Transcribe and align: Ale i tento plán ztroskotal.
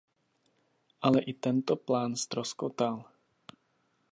Ale 1.09 1.21
i 1.21 1.33
tento 1.45 1.73
plán 1.87 2.11
ztroskotal. 2.23 2.97